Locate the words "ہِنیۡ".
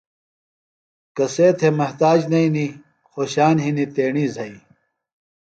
3.63-3.91